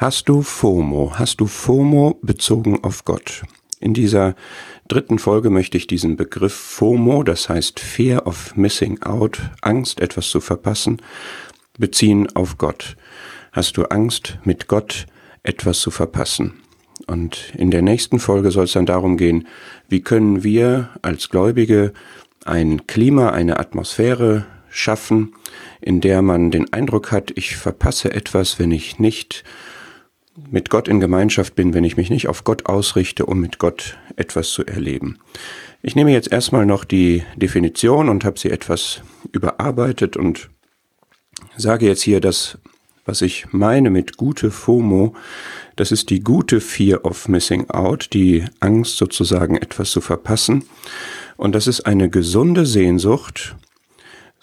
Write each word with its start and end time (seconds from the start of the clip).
Hast 0.00 0.30
du 0.30 0.40
FOMO? 0.40 1.12
Hast 1.16 1.42
du 1.42 1.46
FOMO 1.46 2.18
bezogen 2.22 2.82
auf 2.84 3.04
Gott? 3.04 3.42
In 3.80 3.92
dieser 3.92 4.34
dritten 4.88 5.18
Folge 5.18 5.50
möchte 5.50 5.76
ich 5.76 5.86
diesen 5.86 6.16
Begriff 6.16 6.54
FOMO, 6.54 7.22
das 7.22 7.50
heißt 7.50 7.78
Fear 7.80 8.26
of 8.26 8.56
Missing 8.56 9.02
Out, 9.02 9.42
Angst, 9.60 10.00
etwas 10.00 10.30
zu 10.30 10.40
verpassen, 10.40 11.02
beziehen 11.78 12.34
auf 12.34 12.56
Gott. 12.56 12.96
Hast 13.52 13.76
du 13.76 13.84
Angst, 13.90 14.38
mit 14.42 14.68
Gott 14.68 15.04
etwas 15.42 15.80
zu 15.80 15.90
verpassen? 15.90 16.54
Und 17.06 17.52
in 17.54 17.70
der 17.70 17.82
nächsten 17.82 18.20
Folge 18.20 18.52
soll 18.52 18.64
es 18.64 18.72
dann 18.72 18.86
darum 18.86 19.18
gehen, 19.18 19.46
wie 19.90 20.00
können 20.00 20.42
wir 20.42 20.88
als 21.02 21.28
Gläubige 21.28 21.92
ein 22.46 22.86
Klima, 22.86 23.32
eine 23.32 23.58
Atmosphäre 23.58 24.46
schaffen, 24.70 25.34
in 25.82 26.00
der 26.00 26.22
man 26.22 26.50
den 26.50 26.72
Eindruck 26.72 27.12
hat, 27.12 27.32
ich 27.34 27.56
verpasse 27.56 28.14
etwas, 28.14 28.58
wenn 28.58 28.70
ich 28.70 28.98
nicht 28.98 29.44
mit 30.50 30.70
Gott 30.70 30.88
in 30.88 31.00
Gemeinschaft 31.00 31.54
bin, 31.54 31.74
wenn 31.74 31.84
ich 31.84 31.96
mich 31.96 32.10
nicht 32.10 32.28
auf 32.28 32.44
Gott 32.44 32.66
ausrichte, 32.66 33.26
um 33.26 33.40
mit 33.40 33.58
Gott 33.58 33.98
etwas 34.16 34.50
zu 34.50 34.64
erleben. 34.64 35.18
Ich 35.82 35.96
nehme 35.96 36.12
jetzt 36.12 36.30
erstmal 36.30 36.66
noch 36.66 36.84
die 36.84 37.24
Definition 37.36 38.08
und 38.08 38.24
habe 38.24 38.38
sie 38.38 38.50
etwas 38.50 39.02
überarbeitet 39.32 40.16
und 40.16 40.50
sage 41.56 41.86
jetzt 41.86 42.02
hier, 42.02 42.20
dass 42.20 42.58
was 43.06 43.22
ich 43.22 43.46
meine 43.50 43.90
mit 43.90 44.16
gute 44.18 44.50
FOMO, 44.50 45.14
das 45.74 45.90
ist 45.90 46.10
die 46.10 46.20
gute 46.20 46.60
Fear 46.60 47.04
of 47.04 47.28
Missing 47.28 47.68
Out, 47.70 48.10
die 48.12 48.44
Angst 48.60 48.98
sozusagen 48.98 49.56
etwas 49.56 49.90
zu 49.90 50.00
verpassen. 50.00 50.64
Und 51.36 51.54
das 51.54 51.66
ist 51.66 51.86
eine 51.86 52.10
gesunde 52.10 52.66
Sehnsucht, 52.66 53.56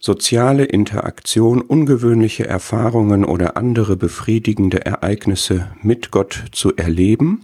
soziale 0.08 0.64
Interaktion, 0.64 1.60
ungewöhnliche 1.60 2.48
Erfahrungen 2.48 3.26
oder 3.26 3.58
andere 3.58 3.98
befriedigende 3.98 4.86
Ereignisse 4.86 5.68
mit 5.82 6.12
Gott 6.12 6.46
zu 6.54 6.74
erleben 6.78 7.44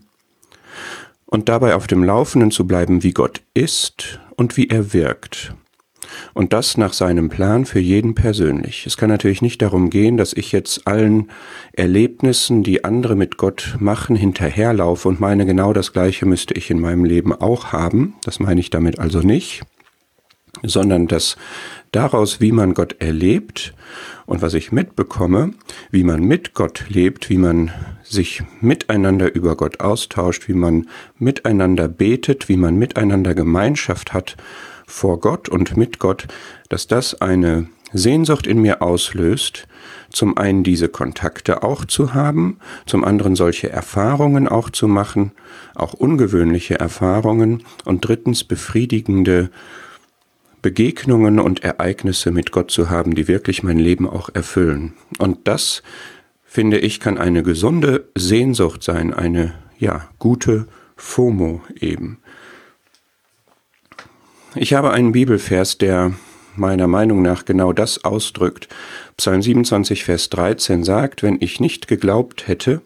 und 1.25 1.49
dabei 1.49 1.75
auf 1.75 1.87
dem 1.87 2.05
Laufenden 2.05 2.51
zu 2.51 2.65
bleiben, 2.65 3.03
wie 3.03 3.11
Gott 3.11 3.41
ist 3.53 4.21
und 4.37 4.55
wie 4.55 4.69
er 4.69 4.93
wirkt. 4.93 5.53
Und 6.33 6.53
das 6.53 6.77
nach 6.77 6.93
seinem 6.93 7.27
Plan 7.27 7.65
für 7.65 7.81
jeden 7.81 8.15
persönlich. 8.15 8.85
Es 8.85 8.95
kann 8.95 9.09
natürlich 9.09 9.41
nicht 9.41 9.61
darum 9.61 9.89
gehen, 9.89 10.15
dass 10.15 10.31
ich 10.31 10.53
jetzt 10.53 10.87
allen 10.87 11.31
Erlebnissen, 11.73 12.63
die 12.63 12.85
andere 12.85 13.17
mit 13.17 13.35
Gott 13.35 13.75
machen, 13.79 14.15
hinterherlaufe 14.15 15.09
und 15.09 15.19
meine, 15.19 15.45
genau 15.45 15.73
das 15.73 15.91
Gleiche 15.91 16.25
müsste 16.25 16.53
ich 16.53 16.71
in 16.71 16.79
meinem 16.79 17.03
Leben 17.03 17.33
auch 17.33 17.73
haben. 17.73 18.15
Das 18.23 18.39
meine 18.39 18.61
ich 18.61 18.69
damit 18.69 18.99
also 18.99 19.19
nicht 19.19 19.63
sondern 20.61 21.07
dass 21.07 21.35
daraus, 21.93 22.41
wie 22.41 22.51
man 22.51 22.73
Gott 22.73 22.97
erlebt 22.99 23.73
und 24.25 24.41
was 24.41 24.53
ich 24.53 24.71
mitbekomme, 24.71 25.51
wie 25.91 26.03
man 26.03 26.23
mit 26.23 26.53
Gott 26.53 26.85
lebt, 26.89 27.29
wie 27.29 27.37
man 27.37 27.71
sich 28.03 28.43
miteinander 28.59 29.33
über 29.33 29.55
Gott 29.55 29.79
austauscht, 29.79 30.47
wie 30.47 30.53
man 30.53 30.87
miteinander 31.17 31.87
betet, 31.87 32.49
wie 32.49 32.57
man 32.57 32.75
miteinander 32.77 33.33
Gemeinschaft 33.33 34.13
hat 34.13 34.35
vor 34.85 35.19
Gott 35.19 35.49
und 35.49 35.77
mit 35.77 35.99
Gott, 35.99 36.27
dass 36.69 36.87
das 36.87 37.21
eine 37.21 37.67
Sehnsucht 37.93 38.47
in 38.47 38.59
mir 38.59 38.81
auslöst, 38.81 39.67
zum 40.09 40.37
einen 40.37 40.63
diese 40.63 40.89
Kontakte 40.89 41.63
auch 41.63 41.85
zu 41.85 42.13
haben, 42.13 42.57
zum 42.85 43.03
anderen 43.03 43.35
solche 43.35 43.69
Erfahrungen 43.69 44.47
auch 44.47 44.69
zu 44.69 44.87
machen, 44.87 45.31
auch 45.75 45.93
ungewöhnliche 45.93 46.79
Erfahrungen 46.79 47.63
und 47.85 48.07
drittens 48.07 48.43
befriedigende 48.43 49.49
Begegnungen 50.63 51.39
und 51.39 51.63
Ereignisse 51.63 52.31
mit 52.31 52.51
Gott 52.51 52.71
zu 52.71 52.89
haben, 52.89 53.13
die 53.13 53.27
wirklich 53.27 53.61
mein 53.61 53.77
Leben 53.77 54.09
auch 54.09 54.29
erfüllen. 54.33 54.93
Und 55.19 55.47
das, 55.47 55.83
finde 56.43 56.79
ich, 56.79 56.99
kann 56.99 57.19
eine 57.19 57.43
gesunde 57.43 58.09
Sehnsucht 58.15 58.81
sein, 58.81 59.13
eine, 59.13 59.53
ja, 59.77 60.09
gute 60.17 60.67
FOMO 60.95 61.61
eben. 61.79 62.17
Ich 64.55 64.73
habe 64.73 64.91
einen 64.91 65.11
Bibelvers, 65.11 65.77
der 65.77 66.13
meiner 66.55 66.87
Meinung 66.87 67.21
nach 67.21 67.45
genau 67.45 67.73
das 67.73 68.03
ausdrückt. 68.03 68.69
Psalm 69.17 69.41
27, 69.41 70.05
Vers 70.05 70.29
13 70.29 70.83
sagt, 70.83 71.23
wenn 71.23 71.37
ich 71.41 71.59
nicht 71.59 71.87
geglaubt 71.87 72.47
hätte, 72.47 72.81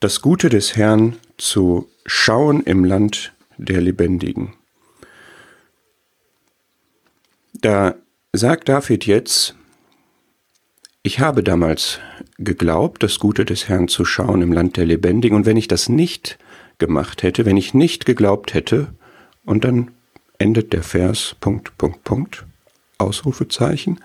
das 0.00 0.22
Gute 0.22 0.48
des 0.48 0.74
Herrn 0.74 1.16
zu 1.36 1.88
schauen 2.06 2.62
im 2.62 2.84
Land 2.84 3.34
der 3.58 3.80
Lebendigen. 3.80 4.54
Da 7.62 7.94
sagt 8.32 8.68
David 8.68 9.06
jetzt, 9.06 9.54
ich 11.04 11.20
habe 11.20 11.44
damals 11.44 12.00
geglaubt, 12.36 13.04
das 13.04 13.20
Gute 13.20 13.44
des 13.44 13.68
Herrn 13.68 13.86
zu 13.86 14.04
schauen 14.04 14.42
im 14.42 14.52
Land 14.52 14.76
der 14.76 14.84
Lebendigen, 14.84 15.36
und 15.36 15.46
wenn 15.46 15.56
ich 15.56 15.68
das 15.68 15.88
nicht 15.88 16.38
gemacht 16.78 17.22
hätte, 17.22 17.44
wenn 17.44 17.56
ich 17.56 17.72
nicht 17.72 18.04
geglaubt 18.04 18.52
hätte, 18.52 18.88
und 19.44 19.62
dann 19.62 19.92
endet 20.38 20.72
der 20.72 20.82
Vers, 20.82 21.36
Punkt, 21.38 21.78
Punkt, 21.78 22.02
Punkt, 22.02 22.44
Ausrufezeichen. 22.98 24.00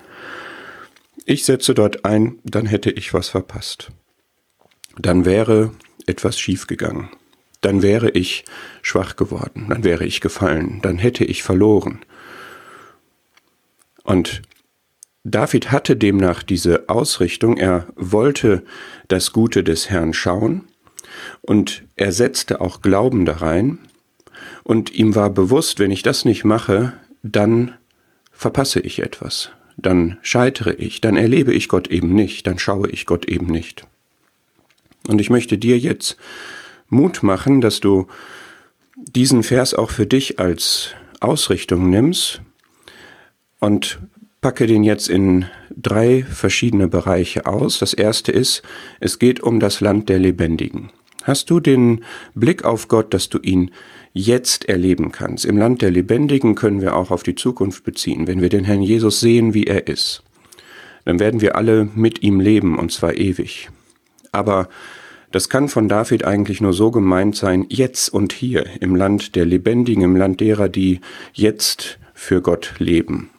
Ich 1.24 1.44
setze 1.44 1.74
dort 1.74 2.04
ein, 2.04 2.38
dann 2.44 2.66
hätte 2.66 2.92
ich 2.92 3.12
was 3.12 3.28
verpasst. 3.28 3.90
Dann 4.96 5.24
wäre 5.24 5.72
etwas 6.06 6.38
schiefgegangen. 6.38 7.08
Dann 7.60 7.82
wäre 7.82 8.10
ich 8.10 8.44
schwach 8.82 9.16
geworden. 9.16 9.66
Dann 9.68 9.82
wäre 9.82 10.04
ich 10.04 10.20
gefallen. 10.20 10.78
Dann 10.80 10.98
hätte 10.98 11.24
ich 11.24 11.42
verloren. 11.42 12.04
Und 14.08 14.40
David 15.22 15.70
hatte 15.70 15.94
demnach 15.94 16.42
diese 16.42 16.88
Ausrichtung. 16.88 17.58
Er 17.58 17.88
wollte 17.94 18.64
das 19.08 19.34
Gute 19.34 19.62
des 19.62 19.90
Herrn 19.90 20.14
schauen 20.14 20.64
und 21.42 21.84
er 21.94 22.12
setzte 22.12 22.62
auch 22.62 22.80
Glauben 22.80 23.26
da 23.26 23.34
rein. 23.34 23.80
Und 24.64 24.94
ihm 24.94 25.14
war 25.14 25.28
bewusst, 25.28 25.78
wenn 25.78 25.90
ich 25.90 26.02
das 26.02 26.24
nicht 26.24 26.42
mache, 26.42 26.94
dann 27.22 27.74
verpasse 28.32 28.80
ich 28.80 29.00
etwas, 29.00 29.50
dann 29.76 30.16
scheitere 30.22 30.72
ich, 30.72 31.02
dann 31.02 31.18
erlebe 31.18 31.52
ich 31.52 31.68
Gott 31.68 31.88
eben 31.88 32.14
nicht, 32.14 32.46
dann 32.46 32.58
schaue 32.58 32.88
ich 32.88 33.04
Gott 33.04 33.26
eben 33.26 33.48
nicht. 33.48 33.86
Und 35.06 35.20
ich 35.20 35.28
möchte 35.28 35.58
dir 35.58 35.78
jetzt 35.78 36.16
Mut 36.88 37.22
machen, 37.22 37.60
dass 37.60 37.80
du 37.80 38.06
diesen 38.96 39.42
Vers 39.42 39.74
auch 39.74 39.90
für 39.90 40.06
dich 40.06 40.38
als 40.38 40.94
Ausrichtung 41.20 41.90
nimmst 41.90 42.40
und 43.60 43.98
packe 44.40 44.66
den 44.66 44.84
jetzt 44.84 45.08
in 45.08 45.46
drei 45.76 46.22
verschiedene 46.22 46.88
Bereiche 46.88 47.46
aus. 47.46 47.78
Das 47.78 47.92
erste 47.92 48.32
ist, 48.32 48.62
es 49.00 49.18
geht 49.18 49.40
um 49.40 49.60
das 49.60 49.80
Land 49.80 50.08
der 50.08 50.18
Lebendigen. 50.18 50.90
Hast 51.24 51.50
du 51.50 51.60
den 51.60 52.04
Blick 52.34 52.64
auf 52.64 52.88
Gott, 52.88 53.12
dass 53.12 53.28
du 53.28 53.38
ihn 53.38 53.70
jetzt 54.12 54.68
erleben 54.68 55.12
kannst? 55.12 55.44
Im 55.44 55.58
Land 55.58 55.82
der 55.82 55.90
Lebendigen 55.90 56.54
können 56.54 56.80
wir 56.80 56.96
auch 56.96 57.10
auf 57.10 57.22
die 57.22 57.34
Zukunft 57.34 57.84
beziehen. 57.84 58.26
Wenn 58.26 58.40
wir 58.40 58.48
den 58.48 58.64
Herrn 58.64 58.82
Jesus 58.82 59.20
sehen, 59.20 59.52
wie 59.52 59.64
er 59.64 59.88
ist, 59.88 60.22
dann 61.04 61.18
werden 61.18 61.40
wir 61.40 61.56
alle 61.56 61.88
mit 61.94 62.22
ihm 62.22 62.40
leben, 62.40 62.78
und 62.78 62.92
zwar 62.92 63.14
ewig. 63.14 63.68
Aber 64.32 64.68
das 65.30 65.48
kann 65.50 65.68
von 65.68 65.88
David 65.88 66.24
eigentlich 66.24 66.60
nur 66.60 66.72
so 66.72 66.90
gemeint 66.90 67.36
sein, 67.36 67.66
jetzt 67.68 68.08
und 68.08 68.32
hier, 68.32 68.64
im 68.80 68.94
Land 68.94 69.36
der 69.36 69.44
Lebendigen, 69.44 70.02
im 70.02 70.16
Land 70.16 70.40
derer, 70.40 70.68
die 70.68 71.00
jetzt 71.34 71.98
für 72.14 72.40
Gott 72.40 72.74
leben. 72.78 73.30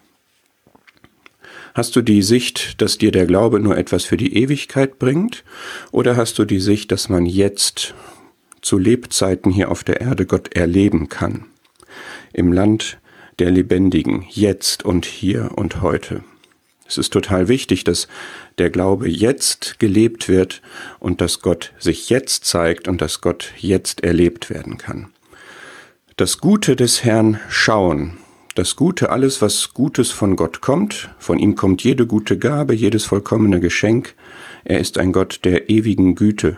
Hast 1.74 1.96
du 1.96 2.02
die 2.02 2.22
Sicht, 2.22 2.82
dass 2.82 2.98
dir 2.98 3.12
der 3.12 3.26
Glaube 3.26 3.60
nur 3.60 3.78
etwas 3.78 4.06
für 4.06 4.18
die 4.18 4.36
Ewigkeit 4.36 5.00
bringt? 5.00 5.44
Oder 5.92 6.18
hast 6.18 6.40
du 6.40 6.46
die 6.46 6.60
Sicht, 6.60 6.92
dass 6.92 7.10
man 7.10 7.26
jetzt 7.26 7.94
zu 8.62 8.78
Lebzeiten 8.78 9.52
hier 9.52 9.72
auf 9.72 9.84
der 9.84 10.02
Erde 10.02 10.26
Gott 10.26 10.54
erleben 10.56 11.10
kann? 11.10 11.46
Im 12.34 12.52
Land 12.52 13.00
der 13.40 13.52
Lebendigen, 13.52 14.26
jetzt 14.30 14.84
und 14.84 15.06
hier 15.06 15.52
und 15.56 15.82
heute. 15.82 16.24
Es 16.88 16.98
ist 16.98 17.14
total 17.14 17.48
wichtig, 17.48 17.84
dass 17.84 18.08
der 18.58 18.72
Glaube 18.72 19.08
jetzt 19.08 19.80
gelebt 19.80 20.28
wird 20.28 20.62
und 21.00 21.22
dass 21.22 21.40
Gott 21.40 21.72
sich 21.78 22.10
jetzt 22.10 22.46
zeigt 22.46 22.88
und 22.88 23.00
dass 23.00 23.22
Gott 23.22 23.54
jetzt 23.58 24.04
erlebt 24.04 24.50
werden 24.50 24.78
kann. 24.78 25.10
Das 26.18 26.40
Gute 26.40 26.76
des 26.76 27.04
Herrn 27.04 27.40
schauen, 27.48 28.18
das 28.60 28.76
Gute, 28.76 29.10
alles, 29.10 29.42
was 29.42 29.74
Gutes 29.74 30.12
von 30.12 30.36
Gott 30.36 30.60
kommt, 30.60 31.10
von 31.18 31.40
ihm 31.40 31.56
kommt 31.56 31.82
jede 31.82 32.06
gute 32.06 32.38
Gabe, 32.38 32.76
jedes 32.76 33.06
vollkommene 33.06 33.62
Geschenk. 33.62 34.16
Er 34.66 34.82
ist 34.82 34.98
ein 34.98 35.14
Gott 35.14 35.40
der 35.46 35.70
ewigen 35.70 36.14
Güte. 36.14 36.58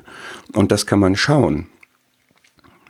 Und 0.53 0.71
das 0.71 0.87
kann 0.87 0.97
man 0.97 1.15
schauen. 1.15 1.67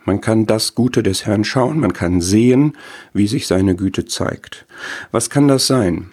Man 0.06 0.22
kann 0.22 0.46
das 0.46 0.74
Gute 0.74 1.02
des 1.02 1.26
Herrn 1.26 1.44
schauen, 1.44 1.78
man 1.78 1.92
kann 1.92 2.22
sehen, 2.22 2.74
wie 3.12 3.26
sich 3.26 3.46
seine 3.46 3.76
Güte 3.76 4.06
zeigt. 4.06 4.64
Was 5.10 5.28
kann 5.28 5.46
das 5.46 5.66
sein? 5.66 6.10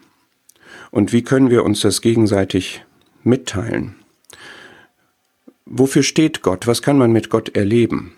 Und 0.92 1.13
wie 1.13 1.24
können 1.24 1.50
wir 1.50 1.63
uns 1.63 1.80
das 1.80 2.01
gegenseitig 2.01 2.84
mitteilen? 3.24 3.96
Wofür 5.66 6.04
steht 6.04 6.42
Gott? 6.42 6.68
Was 6.68 6.81
kann 6.81 6.98
man 6.98 7.13
mit 7.13 7.30
Gott 7.30 7.56
erleben? 7.56 8.12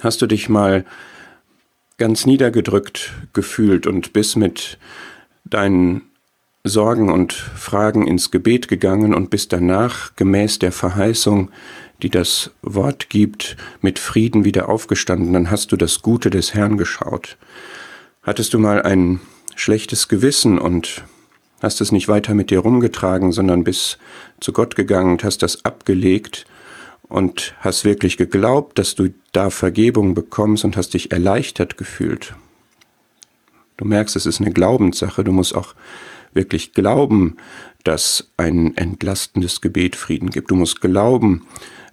Hast 0.00 0.22
du 0.22 0.26
dich 0.26 0.48
mal 0.48 0.86
ganz 2.02 2.26
niedergedrückt 2.26 3.12
gefühlt 3.32 3.86
und 3.86 4.12
bist 4.12 4.36
mit 4.36 4.76
deinen 5.44 6.02
Sorgen 6.64 7.12
und 7.12 7.32
Fragen 7.32 8.08
ins 8.08 8.32
Gebet 8.32 8.66
gegangen 8.66 9.14
und 9.14 9.30
bist 9.30 9.52
danach 9.52 10.16
gemäß 10.16 10.58
der 10.58 10.72
Verheißung, 10.72 11.52
die 12.02 12.10
das 12.10 12.50
Wort 12.60 13.08
gibt, 13.08 13.56
mit 13.82 14.00
Frieden 14.00 14.44
wieder 14.44 14.68
aufgestanden, 14.68 15.32
dann 15.32 15.48
hast 15.48 15.70
du 15.70 15.76
das 15.76 16.02
Gute 16.02 16.28
des 16.28 16.54
Herrn 16.54 16.76
geschaut. 16.76 17.36
Hattest 18.24 18.52
du 18.52 18.58
mal 18.58 18.82
ein 18.82 19.20
schlechtes 19.54 20.08
Gewissen 20.08 20.58
und 20.58 21.04
hast 21.62 21.80
es 21.80 21.92
nicht 21.92 22.08
weiter 22.08 22.34
mit 22.34 22.50
dir 22.50 22.58
rumgetragen, 22.58 23.30
sondern 23.30 23.62
bist 23.62 23.98
zu 24.40 24.52
Gott 24.52 24.74
gegangen 24.74 25.12
und 25.12 25.22
hast 25.22 25.44
das 25.44 25.64
abgelegt 25.64 26.46
und 27.08 27.54
hast 27.60 27.84
wirklich 27.84 28.16
geglaubt, 28.16 28.78
dass 28.78 28.94
du 28.94 29.12
da 29.32 29.50
Vergebung 29.50 30.14
bekommst 30.14 30.64
und 30.64 30.76
hast 30.76 30.94
dich 30.94 31.12
erleichtert 31.12 31.76
gefühlt. 31.76 32.34
Du 33.76 33.84
merkst, 33.84 34.16
es 34.16 34.26
ist 34.26 34.40
eine 34.40 34.52
Glaubenssache, 34.52 35.24
du 35.24 35.32
musst 35.32 35.54
auch 35.54 35.74
wirklich 36.34 36.72
glauben, 36.72 37.36
dass 37.84 38.30
ein 38.36 38.76
entlastendes 38.76 39.60
Gebet 39.60 39.96
Frieden 39.96 40.30
gibt. 40.30 40.50
Du 40.50 40.54
musst 40.54 40.80
glauben, 40.80 41.46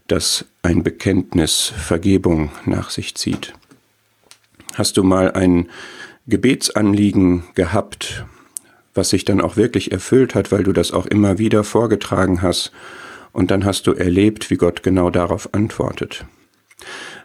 dass 0.08 0.46
ein 0.62 0.84
Bekenntnis 0.84 1.74
Vergebung 1.76 2.52
nach 2.66 2.90
sich 2.90 3.16
zieht. 3.16 3.54
Hast 4.76 4.98
du 4.98 5.04
mal 5.04 5.32
ein 5.32 5.70
Gebetsanliegen 6.28 7.44
gehabt, 7.56 8.26
was 8.94 9.10
sich 9.10 9.26
dann 9.26 9.42
auch 9.42 9.56
wirklich 9.56 9.92
erfüllt 9.92 10.36
hat, 10.36 10.52
weil 10.52 10.64
du 10.64 10.74
das 10.74 10.92
auch 10.92 11.06
immer 11.06 11.38
wieder 11.38 11.64
vorgetragen 11.64 12.42
hast, 12.42 12.72
und 13.32 13.52
dann 13.52 13.66
hast 13.66 13.88
du 13.88 13.94
erlebt, 13.94 14.50
wie 14.50 14.58
Gott 14.58 14.84
genau 14.84 15.10
darauf 15.10 15.54
antwortet. 15.54 16.26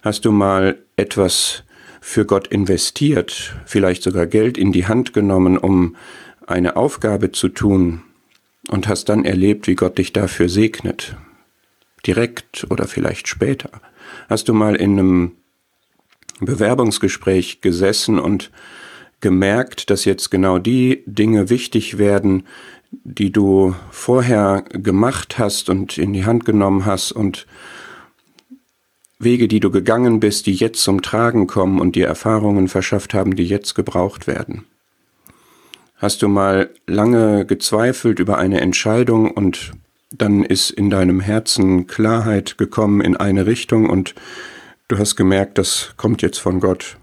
Hast 0.02 0.24
du 0.24 0.32
mal 0.32 0.78
etwas 0.96 1.64
für 2.00 2.26
Gott 2.26 2.48
investiert, 2.48 3.54
vielleicht 3.64 4.02
sogar 4.02 4.26
Geld 4.26 4.58
in 4.58 4.72
die 4.72 4.86
Hand 4.86 5.14
genommen, 5.14 5.56
um 5.56 5.96
eine 6.46 6.76
Aufgabe 6.76 7.32
zu 7.32 7.48
tun, 7.48 8.02
und 8.68 8.88
hast 8.88 9.08
dann 9.08 9.24
erlebt, 9.24 9.66
wie 9.66 9.74
Gott 9.74 9.98
dich 9.98 10.12
dafür 10.12 10.48
segnet, 10.48 11.16
direkt 12.06 12.66
oder 12.70 12.86
vielleicht 12.86 13.28
später. 13.28 13.70
Hast 14.28 14.48
du 14.48 14.54
mal 14.54 14.74
in 14.74 14.98
einem 14.98 15.32
Bewerbungsgespräch 16.40 17.60
gesessen 17.60 18.18
und 18.18 18.50
gemerkt, 19.20 19.90
dass 19.90 20.04
jetzt 20.04 20.30
genau 20.30 20.58
die 20.58 21.02
Dinge 21.06 21.50
wichtig 21.50 21.98
werden, 21.98 22.44
die 23.04 23.32
du 23.32 23.74
vorher 23.90 24.62
gemacht 24.70 25.38
hast 25.38 25.68
und 25.68 25.98
in 25.98 26.12
die 26.12 26.24
Hand 26.24 26.44
genommen 26.44 26.84
hast 26.84 27.12
und 27.12 27.46
Wege, 29.18 29.48
die 29.48 29.60
du 29.60 29.70
gegangen 29.70 30.20
bist, 30.20 30.46
die 30.46 30.54
jetzt 30.54 30.82
zum 30.82 31.02
Tragen 31.02 31.46
kommen 31.46 31.80
und 31.80 31.96
dir 31.96 32.06
Erfahrungen 32.06 32.68
verschafft 32.68 33.14
haben, 33.14 33.36
die 33.36 33.44
jetzt 33.44 33.74
gebraucht 33.74 34.26
werden. 34.26 34.66
Hast 35.96 36.22
du 36.22 36.28
mal 36.28 36.70
lange 36.86 37.46
gezweifelt 37.46 38.18
über 38.18 38.36
eine 38.36 38.60
Entscheidung 38.60 39.30
und 39.30 39.72
dann 40.10 40.44
ist 40.44 40.70
in 40.70 40.90
deinem 40.90 41.20
Herzen 41.20 41.86
Klarheit 41.86 42.58
gekommen 42.58 43.00
in 43.00 43.16
eine 43.16 43.46
Richtung 43.46 43.88
und 43.88 44.14
du 44.88 44.98
hast 44.98 45.16
gemerkt, 45.16 45.58
das 45.58 45.94
kommt 45.96 46.22
jetzt 46.22 46.38
von 46.38 46.60
Gott. 46.60 46.96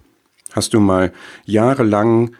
Hast 0.53 0.73
du 0.73 0.79
mal 0.79 1.11
jahrelang 1.45 2.35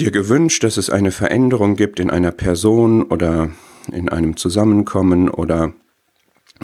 dir 0.00 0.10
gewünscht, 0.10 0.64
dass 0.64 0.76
es 0.76 0.90
eine 0.90 1.10
Veränderung 1.10 1.76
gibt 1.76 2.00
in 2.00 2.10
einer 2.10 2.32
Person 2.32 3.02
oder 3.02 3.50
in 3.92 4.08
einem 4.08 4.36
Zusammenkommen 4.36 5.28
oder 5.28 5.72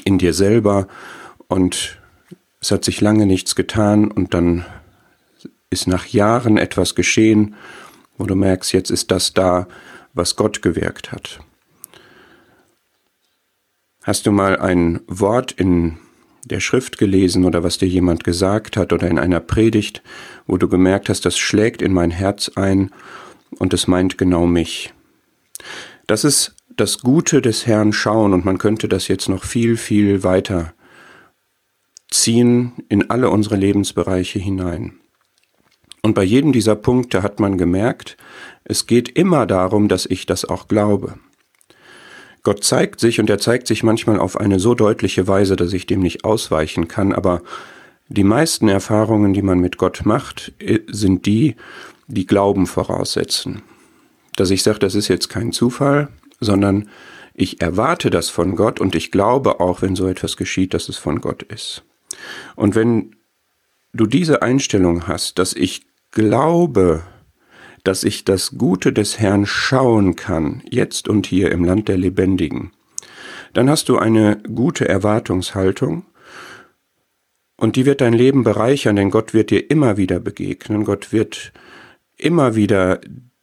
in 0.05 0.19
dir 0.19 0.35
selber 0.35 0.89
und 1.49 2.01
es 2.61 2.71
hat 2.71 2.85
sich 2.85 3.01
lange 3.01 3.27
nichts 3.27 3.55
getan 3.55 4.11
und 4.11 4.35
dann 4.35 4.65
ist 5.71 5.87
nach 5.87 6.07
Jahren 6.07 6.59
etwas 6.59 6.95
geschehen, 6.95 7.55
wo 8.19 8.27
du 8.27 8.35
merkst, 8.35 8.73
jetzt 8.73 8.91
ist 8.91 9.11
das 9.11 9.33
da, 9.33 9.67
was 10.13 10.37
Gott 10.37 10.63
gewirkt 10.63 11.13
hat. 11.13 11.41
Hast 14.03 14.27
du 14.27 14.33
mal 14.33 14.59
ein 14.59 15.01
Wort 15.07 15.53
in 15.53 15.99
der 16.45 16.61
Schrift 16.61 16.99
gelesen 16.99 17.45
oder 17.45 17.63
was 17.63 17.79
dir 17.79 17.89
jemand 17.89 18.25
gesagt 18.25 18.77
hat 18.77 18.93
oder 18.93 19.09
in 19.09 19.19
einer 19.19 19.41
Predigt, 19.41 20.03
wo 20.47 20.57
du 20.57 20.69
gemerkt 20.69 21.09
hast, 21.09 21.25
das 21.25 21.39
schlägt 21.39 21.83
in 21.83 21.93
mein 21.93 22.11
Herz 22.11 22.51
ein 22.57 22.91
und 23.59 23.75
es 23.75 23.87
meint 23.87 24.19
genau 24.19 24.47
mich. 24.47 24.93
Das 26.07 26.25
ist 26.25 26.55
das 26.77 27.01
Gute 27.01 27.43
des 27.43 27.67
Herrn 27.67 27.93
schauen 27.93 28.33
und 28.33 28.45
man 28.45 28.59
könnte 28.59 28.89
das 28.89 29.09
jetzt 29.09 29.29
noch 29.29 29.45
viel, 29.45 29.77
viel 29.77 30.23
weiter 30.23 30.73
ziehen 32.11 32.73
in 32.89 33.11
alle 33.11 33.31
unsere 33.31 33.57
Lebensbereiche 33.57 34.39
hinein. 34.39 34.95
Und 36.03 36.15
bei 36.15 36.25
jedem 36.25 36.53
dieser 36.53 36.77
Punkte 36.77 37.23
hat 37.23 37.41
man 37.41 37.59
gemerkt, 37.59 38.17
es 38.65 38.87
geht 38.87 39.09
immer 39.09 39.47
darum, 39.47 39.89
dass 39.89 40.07
ich 40.07 40.27
das 40.27 40.45
auch 40.45 40.67
glaube. 40.67 41.19
Gott 42.43 42.65
zeigt 42.65 43.01
sich 43.01 43.21
und 43.21 43.29
er 43.29 43.39
zeigt 43.39 43.67
sich 43.67 43.83
manchmal 43.83 44.19
auf 44.19 44.39
eine 44.39 44.59
so 44.59 44.75
deutliche 44.75 45.29
Weise, 45.29 45.57
dass 45.57 45.73
ich 45.73 45.87
dem 45.87 46.01
nicht 46.01 46.25
ausweichen 46.25 46.89
kann, 46.89 47.13
aber 47.13 47.43
die 48.09 48.25
meisten 48.25 48.69
Erfahrungen, 48.69 49.35
die 49.35 49.43
man 49.43 49.61
mit 49.61 49.77
Gott 49.77 50.03
macht, 50.05 50.53
sind 50.89 51.27
die, 51.27 51.55
die 52.09 52.27
Glauben 52.27 52.67
voraussetzen. 52.67 53.63
Dass 54.37 54.51
ich 54.51 54.63
sage, 54.63 54.81
das 54.81 54.95
ist 54.95 55.09
jetzt 55.09 55.29
kein 55.29 55.53
Zufall, 55.53 56.09
sondern 56.41 56.89
ich 57.35 57.61
erwarte 57.61 58.11
das 58.11 58.29
von 58.29 58.57
Gott 58.57 58.81
und 58.81 58.95
ich 58.95 59.11
glaube 59.11 59.61
auch, 59.61 59.83
wenn 59.83 59.95
so 59.95 60.09
etwas 60.09 60.37
geschieht, 60.37 60.75
dass 60.75 60.89
es 60.89 60.97
von 60.97 61.21
Gott 61.21 61.43
ist. 61.45 61.85
Und 62.57 62.75
wenn 62.75 63.15
du 63.93 64.07
diese 64.07 64.43
Einstellung 64.43 65.07
hast, 65.07 65.39
dass 65.39 65.53
ich 65.53 65.83
glaube, 66.11 67.03
dass 67.85 68.05
ich 68.05 68.25
das 68.25 68.57
Gute 68.59 68.93
des 68.93 69.19
Herrn 69.19 69.47
schauen 69.47 70.17
kann, 70.17 70.63
jetzt 70.71 71.09
und 71.09 71.27
hier 71.27 71.51
im 71.53 71.65
Land 71.65 71.89
der 71.89 71.99
Lebendigen, 71.99 72.73
dann 73.53 73.69
hast 73.69 73.89
du 73.89 73.99
eine 73.99 74.39
gute 74.55 74.89
Erwartungshaltung 74.89 76.05
und 77.57 77.77
die 77.77 77.87
wird 77.87 78.01
dein 78.01 78.15
Leben 78.15 78.43
bereichern, 78.43 78.97
denn 78.97 79.11
Gott 79.11 79.35
wird 79.35 79.51
dir 79.51 79.71
immer 79.71 79.97
wieder 79.97 80.21
begegnen, 80.21 80.85
Gott 80.85 81.13
wird 81.13 81.53
immer 82.17 82.55
wieder 82.55 83.01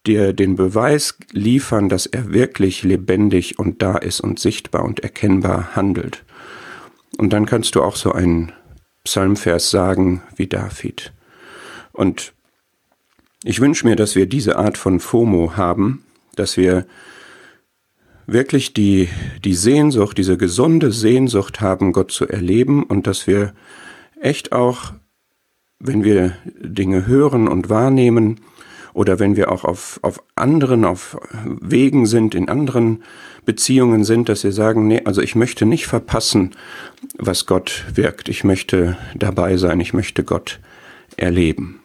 dir 0.07 0.33
den 0.33 0.55
Beweis 0.55 1.17
liefern, 1.31 1.89
dass 1.89 2.05
er 2.05 2.33
wirklich 2.33 2.83
lebendig 2.83 3.59
und 3.59 3.81
da 3.81 3.97
ist 3.97 4.21
und 4.21 4.39
sichtbar 4.39 4.83
und 4.85 5.01
erkennbar 5.01 5.75
handelt. 5.75 6.23
Und 7.17 7.33
dann 7.33 7.45
kannst 7.45 7.75
du 7.75 7.83
auch 7.83 7.95
so 7.95 8.11
einen 8.11 8.53
Psalmvers 9.03 9.69
sagen 9.69 10.21
wie 10.35 10.47
David. 10.47 11.13
Und 11.91 12.33
ich 13.47 13.61
wünsche 13.61 13.87
mir, 13.87 13.95
dass 13.95 14.15
wir 14.15 14.25
diese 14.25 14.57
Art 14.57 14.77
von 14.77 14.99
FOMO 14.99 15.53
haben, 15.55 16.03
dass 16.35 16.57
wir 16.57 16.85
wirklich 18.25 18.73
die, 18.73 19.07
die 19.45 19.53
Sehnsucht, 19.53 20.17
diese 20.17 20.35
gesunde 20.35 20.91
Sehnsucht 20.91 21.61
haben, 21.61 21.93
Gott 21.93 22.11
zu 22.11 22.27
erleben 22.27 22.83
und 22.83 23.07
dass 23.07 23.25
wir 23.25 23.53
echt 24.19 24.51
auch, 24.51 24.91
wenn 25.79 26.03
wir 26.03 26.35
Dinge 26.59 27.07
hören 27.07 27.47
und 27.47 27.69
wahrnehmen 27.69 28.41
oder 28.93 29.17
wenn 29.17 29.37
wir 29.37 29.49
auch 29.49 29.63
auf, 29.63 30.01
auf 30.01 30.21
anderen, 30.35 30.83
auf 30.83 31.17
Wegen 31.45 32.05
sind, 32.05 32.35
in 32.35 32.49
anderen 32.49 33.01
Beziehungen 33.45 34.03
sind, 34.03 34.27
dass 34.27 34.43
wir 34.43 34.51
sagen, 34.51 34.89
nee, 34.89 35.03
also 35.05 35.21
ich 35.21 35.35
möchte 35.35 35.65
nicht 35.65 35.87
verpassen, 35.87 36.51
was 37.17 37.45
Gott 37.45 37.85
wirkt. 37.95 38.27
Ich 38.27 38.43
möchte 38.43 38.97
dabei 39.15 39.55
sein, 39.55 39.79
ich 39.79 39.93
möchte 39.93 40.25
Gott 40.25 40.59
erleben. 41.15 41.79